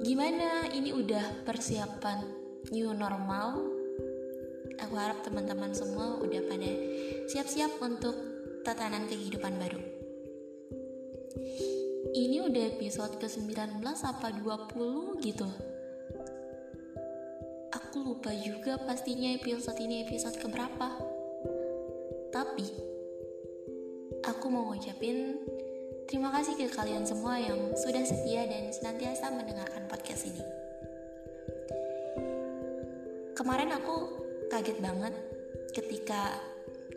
Gimana 0.02 0.74
ini 0.74 0.90
udah 0.90 1.46
persiapan 1.46 2.39
new 2.68 2.92
normal? 2.92 3.64
Aku 4.80 4.96
harap 4.96 5.24
teman-teman 5.24 5.72
semua 5.76 6.20
udah 6.20 6.42
pada 6.48 6.72
siap-siap 7.28 7.80
untuk 7.84 8.16
tatanan 8.64 9.08
kehidupan 9.08 9.60
baru. 9.60 9.82
Ini 12.10 12.48
udah 12.48 12.64
episode 12.76 13.20
ke-19 13.20 13.84
apa 13.84 14.28
20 14.34 15.24
gitu. 15.24 15.48
Aku 17.76 17.98
lupa 18.02 18.32
juga 18.34 18.80
pastinya 18.82 19.30
episode 19.36 19.78
ini 19.82 20.08
episode 20.08 20.38
keberapa. 20.40 20.90
Tapi 22.30 22.68
aku 24.26 24.46
mau 24.48 24.70
ngucapin 24.70 25.38
terima 26.10 26.34
kasih 26.34 26.58
ke 26.58 26.74
kalian 26.74 27.06
semua 27.06 27.38
yang 27.38 27.74
sudah 27.78 28.02
setia 28.02 28.46
dan 28.50 28.74
senantiasa 28.74 29.30
mendengarkan 29.30 29.86
podcast 29.86 30.26
ini 30.26 30.59
kemarin 33.40 33.72
aku 33.72 34.20
kaget 34.52 34.84
banget 34.84 35.16
ketika 35.72 36.36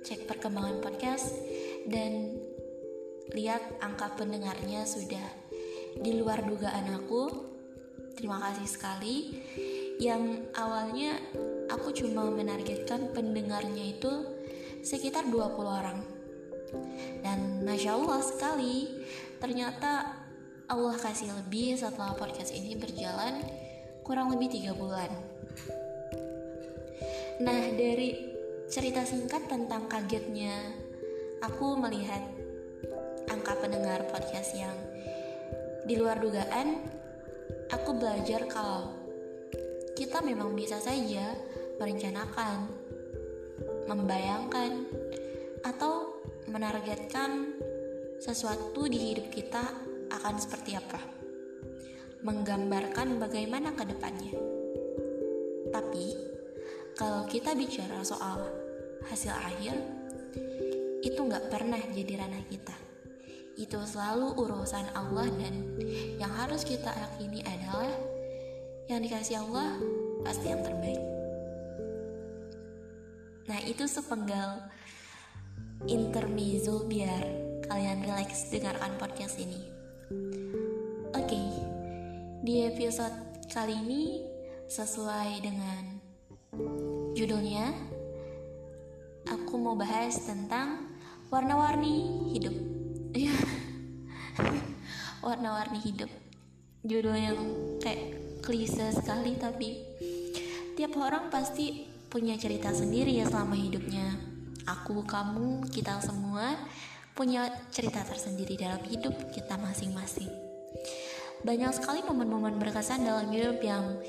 cek 0.03 0.27
perkembangan 0.27 0.83
podcast 0.83 1.39
dan 1.87 2.35
lihat 3.31 3.63
angka 3.79 4.11
pendengarnya 4.19 4.83
sudah 4.83 5.23
di 6.03 6.19
luar 6.19 6.43
dugaan 6.43 6.99
aku. 6.99 7.31
Terima 8.19 8.43
kasih 8.43 8.67
sekali. 8.67 9.39
Yang 10.03 10.51
awalnya 10.59 11.15
aku 11.71 11.95
cuma 11.95 12.27
menargetkan 12.27 13.15
pendengarnya 13.15 13.95
itu 13.95 14.11
sekitar 14.83 15.31
20 15.31 15.63
orang. 15.63 16.03
Dan 17.23 17.63
Masya 17.63 17.95
Allah 17.95 18.19
sekali, 18.19 18.91
ternyata 19.39 20.19
Allah 20.67 20.99
kasih 20.99 21.31
lebih 21.39 21.79
setelah 21.79 22.19
podcast 22.19 22.51
ini 22.51 22.75
berjalan 22.75 23.39
kurang 24.03 24.35
lebih 24.35 24.51
tiga 24.51 24.75
bulan. 24.75 25.31
Nah 27.43 27.75
dari 27.75 28.15
cerita 28.71 29.03
singkat 29.03 29.51
tentang 29.51 29.91
kagetnya 29.91 30.55
aku 31.43 31.75
melihat 31.75 32.23
angka 33.27 33.59
pendengar 33.59 34.07
podcast 34.07 34.55
yang 34.55 34.79
di 35.83 35.99
luar 35.99 36.23
dugaan, 36.23 36.79
aku 37.75 37.99
belajar 37.99 38.47
kalau 38.47 38.95
kita 39.99 40.23
memang 40.23 40.55
bisa 40.55 40.79
saja 40.79 41.35
merencanakan, 41.83 42.71
membayangkan, 43.91 44.87
atau 45.67 46.23
menargetkan 46.47 47.59
sesuatu 48.23 48.87
di 48.87 49.11
hidup 49.11 49.35
kita 49.35 49.67
akan 50.15 50.39
seperti 50.39 50.79
apa. 50.79 51.03
Menggambarkan 52.23 53.19
bagaimana 53.19 53.75
ke 53.75 53.83
depannya. 53.83 54.39
Tapi, 55.75 56.32
kalau 56.99 57.25
kita 57.29 57.57
bicara 57.57 58.01
soal 58.05 58.43
hasil 59.09 59.33
akhir, 59.33 59.75
itu 61.03 61.19
nggak 61.19 61.51
pernah 61.51 61.81
jadi 61.93 62.23
ranah 62.23 62.45
kita 62.47 62.93
itu 63.61 63.77
selalu 63.85 64.33
urusan 64.41 64.87
Allah 64.97 65.29
dan 65.37 65.77
yang 66.17 66.33
harus 66.33 66.65
kita 66.65 66.89
yakini 66.89 67.45
adalah 67.45 67.93
yang 68.89 69.05
dikasih 69.05 69.45
Allah 69.45 69.77
pasti 70.25 70.49
yang 70.49 70.65
terbaik. 70.65 71.03
Nah, 73.51 73.61
itu 73.69 73.85
sepenggal 73.85 74.65
intermezzo 75.85 76.89
biar 76.89 77.23
kalian 77.69 78.07
relax 78.09 78.49
dengarkan 78.49 78.97
podcast 78.97 79.37
ini. 79.37 79.69
Oke, 81.13 81.29
okay, 81.29 81.49
di 82.41 82.65
episode 82.65 83.47
kali 83.53 83.77
ini 83.77 84.25
sesuai 84.73 85.45
dengan 85.45 85.92
judulnya, 87.23 87.71
aku 89.31 89.55
mau 89.55 89.79
bahas 89.79 90.19
tentang 90.27 90.91
warna-warni 91.31 92.27
hidup. 92.35 92.55
Iya. 93.15 93.35
warna-warni 95.23 95.79
hidup 95.79 96.11
judul 96.83 97.15
yang 97.15 97.39
kayak 97.79 98.19
klise 98.43 98.91
sekali 98.91 99.39
tapi 99.39 99.79
tiap 100.75 100.99
orang 100.99 101.31
pasti 101.31 101.87
punya 102.11 102.35
cerita 102.35 102.75
sendiri 102.75 103.23
ya 103.23 103.31
selama 103.31 103.55
hidupnya 103.55 104.19
aku 104.67 105.07
kamu 105.07 105.71
kita 105.71 106.03
semua 106.03 106.59
punya 107.15 107.47
cerita 107.71 108.03
tersendiri 108.03 108.59
dalam 108.59 108.83
hidup 108.83 109.15
kita 109.31 109.55
masing-masing 109.63 110.27
banyak 111.47 111.71
sekali 111.71 112.03
momen-momen 112.03 112.59
berkesan 112.59 113.07
dalam 113.07 113.31
hidup 113.31 113.63
yang 113.63 114.03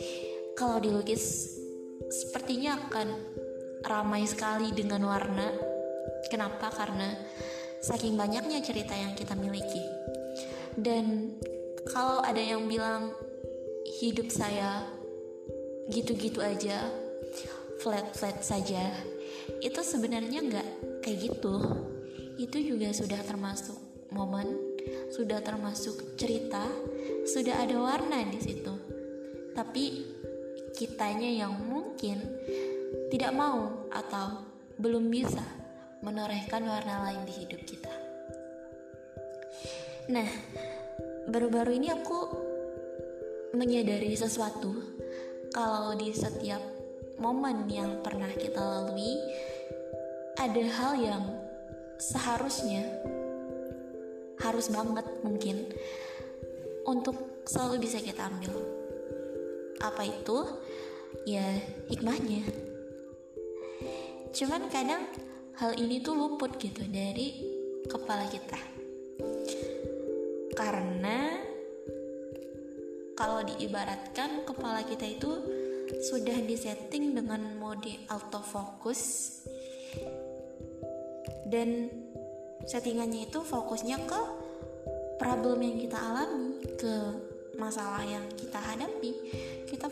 kalau 0.58 0.82
dilukis 0.82 1.54
sepertinya 2.10 2.78
akan 2.88 3.08
ramai 3.84 4.24
sekali 4.24 4.72
dengan 4.72 5.04
warna 5.04 5.52
kenapa 6.32 6.72
karena 6.72 7.14
saking 7.84 8.16
banyaknya 8.16 8.64
cerita 8.64 8.96
yang 8.96 9.12
kita 9.14 9.36
miliki. 9.36 9.84
Dan 10.74 11.36
kalau 11.92 12.24
ada 12.24 12.40
yang 12.40 12.66
bilang 12.66 13.12
hidup 14.00 14.32
saya 14.32 14.88
gitu-gitu 15.92 16.40
aja, 16.40 16.88
flat-flat 17.84 18.40
saja, 18.40 18.88
itu 19.60 19.82
sebenarnya 19.84 20.40
nggak 20.48 20.70
kayak 21.04 21.20
gitu. 21.28 21.60
Itu 22.40 22.58
juga 22.64 22.96
sudah 22.96 23.20
termasuk 23.28 23.76
momen, 24.16 24.48
sudah 25.12 25.44
termasuk 25.44 26.16
cerita, 26.16 26.64
sudah 27.28 27.68
ada 27.68 27.76
warna 27.76 28.24
di 28.32 28.40
situ. 28.40 28.74
Tapi 29.54 30.08
kitanya 30.74 31.30
yang 31.30 31.54
mungkin 31.68 31.83
tidak 33.10 33.32
mau 33.34 33.90
atau 33.94 34.42
belum 34.82 35.08
bisa 35.10 35.44
menorehkan 36.02 36.66
warna 36.66 37.10
lain 37.10 37.24
di 37.24 37.34
hidup 37.46 37.62
kita. 37.64 37.94
Nah, 40.12 40.28
baru-baru 41.30 41.80
ini 41.80 41.94
aku 41.94 42.20
menyadari 43.56 44.18
sesuatu 44.18 44.74
kalau 45.54 45.94
di 45.96 46.12
setiap 46.12 46.60
momen 47.22 47.70
yang 47.70 48.02
pernah 48.02 48.28
kita 48.34 48.60
lalui 48.60 49.16
ada 50.42 50.64
hal 50.76 50.98
yang 50.98 51.24
seharusnya 52.02 52.84
harus 54.42 54.68
banget 54.68 55.08
mungkin 55.24 55.72
untuk 56.84 57.46
selalu 57.48 57.88
bisa 57.88 58.04
kita 58.04 58.28
ambil. 58.28 58.60
Apa 59.80 60.04
itu? 60.04 60.38
Ya, 61.24 61.46
hikmahnya. 61.88 62.44
Cuman 64.34 64.68
kadang 64.74 65.06
hal 65.62 65.78
ini 65.78 66.02
tuh 66.02 66.18
luput 66.18 66.58
gitu 66.58 66.82
dari 66.90 67.46
kepala 67.86 68.26
kita 68.32 68.58
karena 70.54 71.38
kalau 73.14 73.46
diibaratkan 73.46 74.48
kepala 74.48 74.82
kita 74.86 75.06
itu 75.06 75.32
sudah 76.10 76.38
disetting 76.46 77.14
dengan 77.14 77.54
mode 77.62 77.94
autofocus 78.10 79.02
dan 81.50 81.92
settingannya 82.66 83.30
itu 83.30 83.44
fokusnya 83.44 84.02
ke 84.08 84.22
problem 85.22 85.62
yang 85.62 85.78
kita 85.78 86.00
alami 86.00 86.58
ke 86.80 86.94
masalah 87.60 88.02
yang 88.02 88.26
kita 88.34 88.58
hadapi 88.58 89.14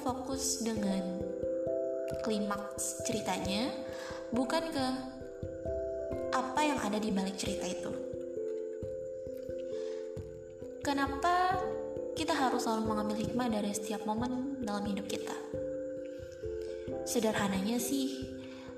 fokus 0.01 0.65
dengan 0.65 1.21
klimaks 2.25 3.05
ceritanya 3.05 3.69
bukan 4.33 4.73
ke 4.73 4.85
apa 6.33 6.61
yang 6.65 6.79
ada 6.81 6.97
di 6.97 7.09
balik 7.13 7.37
cerita 7.37 7.65
itu. 7.69 7.91
Kenapa 10.81 11.61
kita 12.17 12.33
harus 12.33 12.65
selalu 12.65 12.83
mengambil 12.89 13.17
hikmah 13.21 13.47
dari 13.53 13.71
setiap 13.71 14.01
momen 14.09 14.65
dalam 14.65 14.81
hidup 14.89 15.05
kita? 15.05 15.37
Sederhananya 17.05 17.77
sih, 17.77 18.25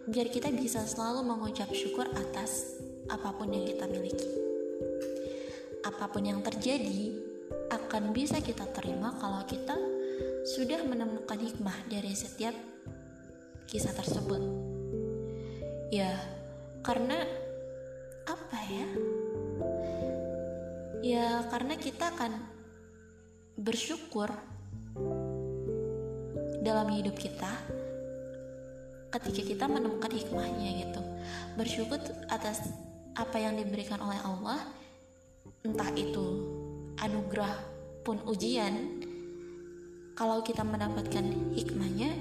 biar 0.07 0.27
kita 0.27 0.51
bisa 0.51 0.83
selalu 0.83 1.23
mengucap 1.23 1.71
syukur 1.71 2.07
atas 2.11 2.79
apa 3.07 3.31
pun 3.31 3.51
yang 3.51 3.63
kita 3.63 3.87
miliki. 3.87 4.27
Apa 5.87 6.11
pun 6.11 6.23
yang 6.27 6.43
terjadi 6.43 7.15
akan 7.71 8.11
bisa 8.11 8.39
kita 8.43 8.67
terima 8.71 9.15
kalau 9.19 9.43
kita 9.47 9.92
sudah 10.43 10.83
menemukan 10.83 11.39
hikmah 11.39 11.87
dari 11.87 12.11
setiap 12.11 12.51
kisah 13.63 13.95
tersebut. 13.95 14.43
Ya 15.87 16.19
karena 16.83 17.15
apa 18.27 18.59
ya? 18.67 18.87
Ya 20.99 21.27
karena 21.47 21.79
kita 21.79 22.11
akan 22.11 22.43
bersyukur 23.55 24.27
dalam 26.59 26.87
hidup 26.91 27.15
kita 27.15 27.51
ketika 29.15 29.41
kita 29.47 29.65
menemukan 29.71 30.11
hikmahnya 30.11 30.69
gitu. 30.83 31.01
Bersyukur 31.55 32.03
atas 32.27 32.67
apa 33.15 33.39
yang 33.39 33.55
diberikan 33.55 34.03
oleh 34.03 34.19
Allah 34.19 34.59
entah 35.63 35.87
itu 35.95 36.51
anugerah 36.99 37.55
pun 38.03 38.19
ujian 38.27 38.99
kalau 40.13 40.45
kita 40.45 40.61
mendapatkan 40.61 41.25
hikmahnya 41.57 42.13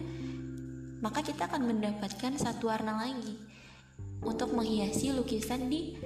maka 1.02 1.20
kita 1.20 1.50
akan 1.50 1.66
mendapatkan 1.68 2.38
satu 2.38 2.70
warna 2.70 3.04
lagi 3.04 3.36
untuk 4.22 4.54
menghiasi 4.54 5.10
lukisan 5.12 5.66
di 5.66 5.98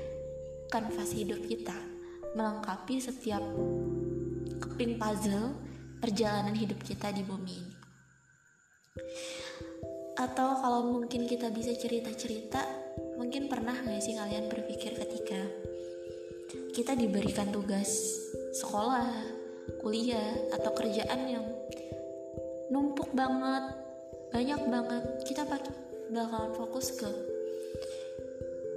kanvas 0.73 1.13
hidup 1.13 1.45
kita 1.47 1.77
melengkapi 2.37 3.01
setiap 3.01 3.45
keping 4.61 4.97
puzzle 5.01 5.57
perjalanan 6.01 6.53
hidup 6.53 6.81
kita 6.85 7.13
di 7.13 7.25
bumi 7.25 7.55
ini. 7.57 7.75
Atau 10.17 10.57
kalau 10.65 10.81
mungkin 10.97 11.29
kita 11.29 11.53
bisa 11.53 11.77
cerita-cerita 11.77 12.61
mungkin 13.21 13.49
pernah 13.53 13.77
gak 13.77 14.01
sih 14.01 14.17
kalian 14.17 14.49
berpikir 14.49 14.97
ketika 14.97 15.41
kita 16.73 16.93
diberikan 16.97 17.53
tugas 17.53 18.17
sekolah 18.57 19.13
kuliah 19.81 20.37
atau 20.57 20.73
kerjaan 20.73 21.21
yang 21.29 21.45
banget. 23.17 23.65
Banyak 24.31 24.61
banget. 24.69 25.05
Kita 25.25 25.49
bakalan 25.49 26.53
fokus 26.53 26.93
ke 26.95 27.09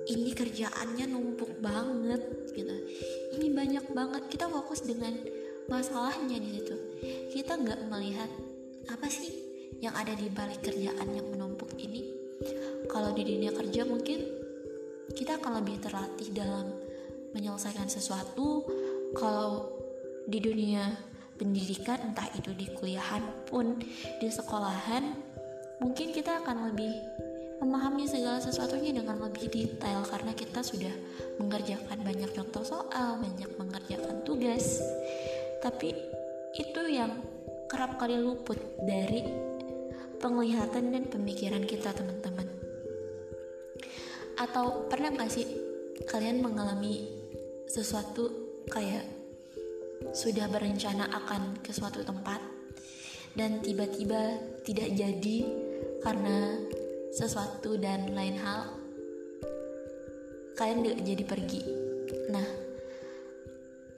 ini 0.10 0.34
kerjaannya 0.34 1.06
numpuk 1.06 1.62
banget 1.62 2.24
gitu. 2.56 2.76
Ini 3.38 3.48
banyak 3.54 3.86
banget. 3.94 4.24
Kita 4.32 4.50
fokus 4.50 4.82
dengan 4.82 5.14
masalahnya 5.70 6.40
di 6.42 6.50
situ. 6.58 6.76
Kita 7.36 7.60
nggak 7.60 7.86
melihat 7.92 8.32
apa 8.90 9.06
sih 9.06 9.30
yang 9.80 9.94
ada 9.94 10.18
di 10.18 10.32
balik 10.34 10.66
kerjaan 10.66 11.14
yang 11.14 11.28
menumpuk 11.30 11.70
ini. 11.78 12.10
Kalau 12.90 13.14
di 13.14 13.22
dunia 13.22 13.54
kerja 13.54 13.86
mungkin 13.86 14.20
kita 15.14 15.38
akan 15.38 15.62
lebih 15.62 15.84
terlatih 15.84 16.34
dalam 16.34 16.74
menyelesaikan 17.38 17.86
sesuatu. 17.86 18.66
Kalau 19.14 19.70
di 20.26 20.42
dunia 20.42 21.09
pendidikan 21.40 22.12
entah 22.12 22.28
itu 22.36 22.52
di 22.52 22.68
kuliahan 22.76 23.24
pun 23.48 23.80
di 24.20 24.28
sekolahan 24.28 25.16
mungkin 25.80 26.12
kita 26.12 26.44
akan 26.44 26.70
lebih 26.70 26.92
memahami 27.64 28.08
segala 28.08 28.40
sesuatunya 28.40 28.96
dengan 28.96 29.20
lebih 29.20 29.52
detail 29.52 30.04
karena 30.08 30.32
kita 30.36 30.64
sudah 30.64 30.92
mengerjakan 31.40 32.00
banyak 32.04 32.32
contoh 32.32 32.64
soal, 32.64 33.20
banyak 33.20 33.52
mengerjakan 33.60 34.24
tugas. 34.24 34.80
Tapi 35.60 35.92
itu 36.56 36.82
yang 36.88 37.20
kerap 37.68 38.00
kali 38.00 38.16
luput 38.16 38.56
dari 38.80 39.28
penglihatan 40.24 40.96
dan 40.96 41.04
pemikiran 41.12 41.64
kita 41.68 41.92
teman-teman 41.92 42.48
atau 44.40 44.88
pernah 44.88 45.12
gak 45.12 45.32
sih 45.32 45.48
kalian 46.08 46.40
mengalami 46.40 47.12
sesuatu 47.68 48.32
kayak 48.72 49.19
sudah 50.16 50.48
berencana 50.50 51.08
akan 51.12 51.62
ke 51.62 51.72
suatu 51.72 52.02
tempat 52.02 52.42
dan 53.38 53.62
tiba-tiba 53.62 54.40
tidak 54.66 54.90
jadi 54.96 55.38
karena 56.02 56.58
sesuatu 57.14 57.78
dan 57.78 58.16
lain 58.16 58.40
hal 58.40 58.74
kalian 60.58 60.84
gak 60.84 61.00
jadi 61.04 61.24
pergi. 61.24 61.62
Nah 62.32 62.48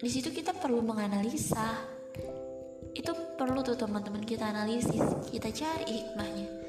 di 0.01 0.09
situ 0.09 0.33
kita 0.33 0.53
perlu 0.57 0.81
menganalisa. 0.81 1.99
Itu 2.91 3.15
perlu 3.39 3.63
tuh 3.63 3.79
teman-teman 3.79 4.27
kita 4.27 4.51
analisis 4.51 4.99
kita 5.31 5.47
cari 5.47 5.87
hikmahnya 5.87 6.61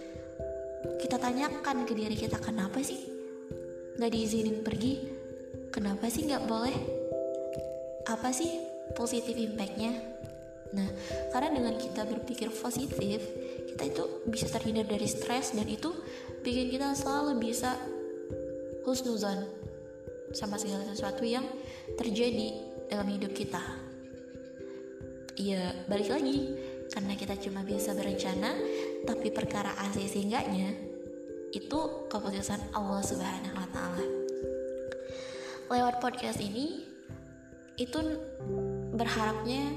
kita 1.02 1.18
tanyakan 1.18 1.82
ke 1.82 1.92
diri 1.98 2.14
kita 2.14 2.38
kenapa 2.38 2.78
sih 2.82 3.10
nggak 3.98 4.10
diizinin 4.10 4.64
pergi? 4.64 5.02
Kenapa 5.68 6.08
sih 6.08 6.24
nggak 6.24 6.44
boleh? 6.48 6.76
Apa 8.08 8.32
sih 8.32 8.71
positif 8.94 9.34
impactnya 9.36 9.92
nah 10.72 10.88
karena 11.36 11.60
dengan 11.60 11.74
kita 11.76 12.08
berpikir 12.08 12.48
positif 12.48 13.20
kita 13.72 13.82
itu 13.88 14.04
bisa 14.28 14.48
terhindar 14.48 14.88
dari 14.88 15.04
stres 15.04 15.52
dan 15.52 15.68
itu 15.68 15.92
bikin 16.40 16.72
kita 16.72 16.96
selalu 16.96 17.40
bisa 17.40 17.76
husnuzon 18.88 19.44
sama 20.32 20.56
segala 20.56 20.88
sesuatu 20.88 21.28
yang 21.28 21.44
terjadi 22.00 22.56
dalam 22.88 23.08
hidup 23.12 23.36
kita 23.36 23.60
ya 25.36 25.76
balik 25.88 26.08
lagi 26.08 26.56
karena 26.92 27.16
kita 27.16 27.36
cuma 27.40 27.64
bisa 27.64 27.92
berencana 27.92 28.52
tapi 29.04 29.28
perkara 29.32 29.76
asli 29.80 30.08
singgahnya 30.08 30.92
itu 31.52 32.08
keputusan 32.08 32.72
Allah 32.72 33.04
Subhanahu 33.04 33.56
wa 33.56 33.68
taala. 33.68 34.04
Lewat 35.68 36.00
podcast 36.00 36.40
ini 36.40 36.84
itu 37.76 38.00
berharapnya 38.92 39.72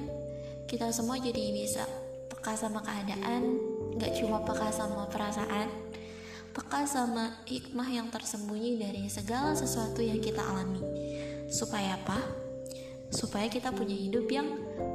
kita 0.68 0.92
semua 0.92 1.18
jadi 1.18 1.56
bisa 1.56 1.88
peka 2.30 2.54
sama 2.60 2.84
keadaan, 2.84 3.58
nggak 3.96 4.14
cuma 4.20 4.44
peka 4.44 4.70
sama 4.70 5.08
perasaan, 5.08 5.72
peka 6.52 6.84
sama 6.86 7.42
hikmah 7.48 7.90
yang 7.90 8.12
tersembunyi 8.12 8.78
dari 8.78 9.08
segala 9.08 9.56
sesuatu 9.56 10.04
yang 10.04 10.20
kita 10.20 10.44
alami. 10.44 10.84
Supaya 11.50 11.96
apa? 11.96 12.46
supaya 13.16 13.48
kita 13.48 13.72
punya 13.72 13.96
hidup 13.96 14.28
yang 14.28 14.48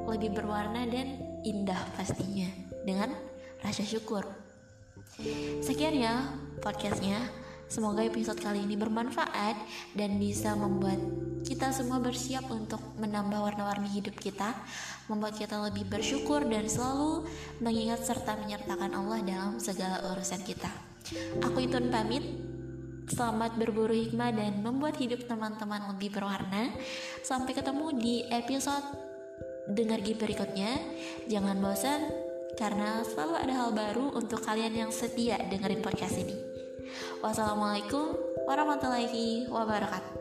lebih 0.05 0.35
berwarna 0.37 0.85
dan 0.85 1.41
indah 1.47 1.79
pastinya 1.97 2.53
dengan 2.85 3.17
rasa 3.65 3.81
syukur. 3.81 4.29
Sekian 5.65 5.97
ya 5.97 6.37
podcastnya. 6.61 7.21
Semoga 7.71 8.03
episode 8.03 8.43
kali 8.43 8.67
ini 8.67 8.75
bermanfaat 8.75 9.55
dan 9.95 10.19
bisa 10.19 10.59
membuat 10.59 10.99
kita 11.45 11.73
semua 11.73 11.99
bersiap 11.99 12.47
untuk 12.53 12.81
menambah 13.01 13.41
warna-warni 13.41 13.89
hidup 13.89 14.17
kita, 14.17 14.53
membuat 15.09 15.37
kita 15.41 15.57
lebih 15.61 15.89
bersyukur 15.89 16.45
dan 16.45 16.69
selalu 16.69 17.27
mengingat 17.59 18.05
serta 18.05 18.37
menyertakan 18.41 18.93
Allah 18.93 19.19
dalam 19.25 19.53
segala 19.57 20.05
urusan 20.13 20.43
kita. 20.45 20.71
Aku 21.43 21.59
Itun 21.65 21.89
pamit. 21.89 22.23
Selamat 23.11 23.59
berburu 23.59 23.91
hikmah 23.91 24.31
dan 24.31 24.63
membuat 24.63 24.95
hidup 25.03 25.27
teman-teman 25.27 25.83
lebih 25.91 26.15
berwarna. 26.15 26.71
Sampai 27.27 27.59
ketemu 27.59 27.91
di 27.99 28.23
episode 28.31 28.87
dengar 29.67 29.99
berikutnya. 29.99 30.79
Jangan 31.27 31.59
bosan 31.59 32.07
karena 32.55 33.03
selalu 33.03 33.35
ada 33.35 33.55
hal 33.67 33.71
baru 33.75 34.15
untuk 34.15 34.47
kalian 34.47 34.87
yang 34.87 34.91
setia 34.95 35.43
dengerin 35.43 35.83
podcast 35.83 36.23
ini. 36.23 36.39
Wassalamualaikum 37.19 38.15
warahmatullahi 38.47 39.51
wabarakatuh. 39.51 40.20